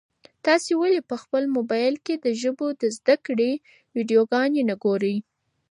[0.45, 3.51] تاسي ولي په خپل موبایل کي د ژبو د زده کړې
[3.95, 5.15] ویډیوګانې نه ګورئ؟